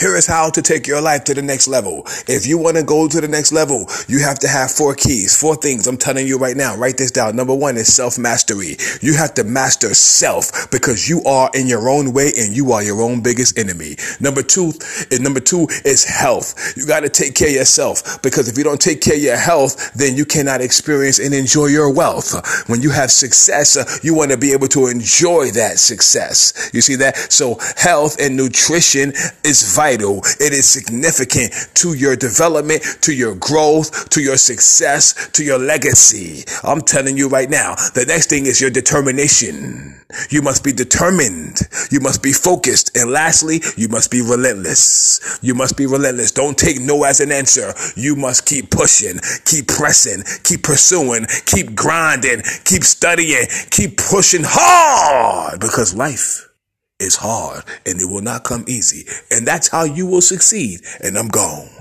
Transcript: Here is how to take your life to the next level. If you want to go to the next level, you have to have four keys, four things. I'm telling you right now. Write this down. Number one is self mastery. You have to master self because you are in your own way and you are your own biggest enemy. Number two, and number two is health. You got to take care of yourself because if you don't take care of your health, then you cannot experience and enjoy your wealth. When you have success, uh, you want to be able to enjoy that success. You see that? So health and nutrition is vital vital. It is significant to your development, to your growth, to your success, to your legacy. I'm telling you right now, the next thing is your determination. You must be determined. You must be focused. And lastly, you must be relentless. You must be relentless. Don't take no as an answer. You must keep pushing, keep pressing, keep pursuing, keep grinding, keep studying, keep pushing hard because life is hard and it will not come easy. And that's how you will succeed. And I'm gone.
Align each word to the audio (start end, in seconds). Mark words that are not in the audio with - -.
Here 0.00 0.16
is 0.16 0.26
how 0.26 0.48
to 0.48 0.62
take 0.62 0.86
your 0.86 1.02
life 1.02 1.24
to 1.24 1.34
the 1.34 1.42
next 1.42 1.68
level. 1.68 2.04
If 2.26 2.46
you 2.46 2.56
want 2.56 2.78
to 2.78 2.82
go 2.82 3.06
to 3.06 3.20
the 3.20 3.28
next 3.28 3.52
level, 3.52 3.86
you 4.08 4.20
have 4.20 4.38
to 4.38 4.48
have 4.48 4.70
four 4.70 4.94
keys, 4.94 5.38
four 5.38 5.56
things. 5.56 5.86
I'm 5.86 5.98
telling 5.98 6.26
you 6.26 6.38
right 6.38 6.56
now. 6.56 6.74
Write 6.74 6.96
this 6.96 7.10
down. 7.10 7.36
Number 7.36 7.54
one 7.54 7.76
is 7.76 7.94
self 7.94 8.18
mastery. 8.18 8.78
You 9.02 9.14
have 9.18 9.34
to 9.34 9.44
master 9.44 9.92
self 9.92 10.70
because 10.70 11.06
you 11.06 11.22
are 11.24 11.50
in 11.52 11.66
your 11.66 11.90
own 11.90 12.14
way 12.14 12.32
and 12.34 12.56
you 12.56 12.72
are 12.72 12.82
your 12.82 13.02
own 13.02 13.22
biggest 13.22 13.58
enemy. 13.58 13.96
Number 14.20 14.42
two, 14.42 14.72
and 15.10 15.22
number 15.22 15.40
two 15.40 15.68
is 15.84 16.06
health. 16.06 16.72
You 16.78 16.86
got 16.86 17.00
to 17.00 17.10
take 17.10 17.34
care 17.34 17.48
of 17.48 17.54
yourself 17.56 18.22
because 18.22 18.48
if 18.48 18.56
you 18.56 18.64
don't 18.64 18.80
take 18.80 19.02
care 19.02 19.16
of 19.16 19.22
your 19.22 19.36
health, 19.36 19.92
then 19.92 20.16
you 20.16 20.24
cannot 20.24 20.62
experience 20.62 21.18
and 21.18 21.34
enjoy 21.34 21.66
your 21.66 21.92
wealth. 21.92 22.68
When 22.70 22.80
you 22.80 22.90
have 22.90 23.10
success, 23.10 23.76
uh, 23.76 23.84
you 24.02 24.14
want 24.14 24.30
to 24.30 24.38
be 24.38 24.52
able 24.52 24.68
to 24.68 24.86
enjoy 24.86 25.50
that 25.50 25.78
success. 25.78 26.70
You 26.72 26.80
see 26.80 26.94
that? 26.96 27.18
So 27.30 27.58
health 27.76 28.16
and 28.18 28.34
nutrition 28.34 29.12
is 29.44 29.76
vital 29.76 29.89
vital. 29.90 30.18
It 30.38 30.52
is 30.52 30.68
significant 30.68 31.52
to 31.74 31.94
your 31.94 32.16
development, 32.16 32.82
to 33.02 33.12
your 33.12 33.34
growth, 33.34 34.10
to 34.10 34.22
your 34.22 34.36
success, 34.36 35.28
to 35.30 35.44
your 35.44 35.58
legacy. 35.58 36.44
I'm 36.62 36.80
telling 36.80 37.16
you 37.16 37.28
right 37.28 37.50
now, 37.50 37.74
the 37.94 38.04
next 38.06 38.30
thing 38.30 38.46
is 38.46 38.60
your 38.60 38.70
determination. 38.70 39.96
You 40.30 40.42
must 40.42 40.64
be 40.64 40.72
determined. 40.72 41.60
You 41.90 42.00
must 42.00 42.22
be 42.22 42.32
focused. 42.32 42.96
And 42.96 43.10
lastly, 43.10 43.60
you 43.76 43.88
must 43.88 44.10
be 44.10 44.22
relentless. 44.22 45.38
You 45.42 45.54
must 45.54 45.76
be 45.76 45.86
relentless. 45.86 46.32
Don't 46.32 46.58
take 46.58 46.80
no 46.80 47.04
as 47.04 47.20
an 47.20 47.32
answer. 47.32 47.72
You 47.96 48.16
must 48.16 48.46
keep 48.46 48.70
pushing, 48.70 49.18
keep 49.44 49.68
pressing, 49.68 50.22
keep 50.42 50.62
pursuing, 50.62 51.26
keep 51.46 51.74
grinding, 51.74 52.42
keep 52.64 52.84
studying, 52.84 53.46
keep 53.70 53.96
pushing 53.96 54.42
hard 54.44 55.60
because 55.60 55.94
life 55.94 56.49
is 57.00 57.16
hard 57.16 57.64
and 57.86 58.00
it 58.00 58.06
will 58.06 58.22
not 58.22 58.44
come 58.44 58.64
easy. 58.68 59.06
And 59.30 59.46
that's 59.46 59.68
how 59.68 59.84
you 59.84 60.06
will 60.06 60.20
succeed. 60.20 60.80
And 61.02 61.16
I'm 61.16 61.28
gone. 61.28 61.79